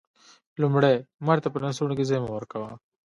[0.61, 0.95] لومړی:
[1.25, 2.69] مار ته په لستوڼي کی ځای مه ورکوه